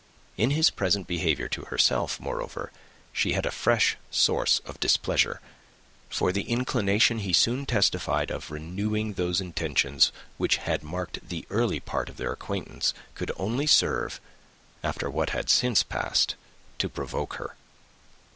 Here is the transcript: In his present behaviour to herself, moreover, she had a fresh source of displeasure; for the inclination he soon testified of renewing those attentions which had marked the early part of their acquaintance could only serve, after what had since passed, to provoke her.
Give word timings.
In 0.35 0.49
his 0.49 0.71
present 0.71 1.05
behaviour 1.05 1.47
to 1.49 1.65
herself, 1.65 2.19
moreover, 2.19 2.71
she 3.13 3.33
had 3.33 3.45
a 3.45 3.51
fresh 3.51 3.97
source 4.09 4.57
of 4.65 4.79
displeasure; 4.79 5.41
for 6.09 6.31
the 6.31 6.41
inclination 6.41 7.19
he 7.19 7.33
soon 7.33 7.67
testified 7.67 8.31
of 8.31 8.49
renewing 8.49 9.13
those 9.13 9.39
attentions 9.39 10.11
which 10.39 10.57
had 10.57 10.81
marked 10.81 11.29
the 11.29 11.45
early 11.51 11.79
part 11.79 12.09
of 12.09 12.17
their 12.17 12.33
acquaintance 12.33 12.95
could 13.13 13.31
only 13.37 13.67
serve, 13.67 14.19
after 14.83 15.07
what 15.07 15.29
had 15.37 15.51
since 15.51 15.83
passed, 15.83 16.33
to 16.79 16.89
provoke 16.89 17.35
her. 17.35 17.55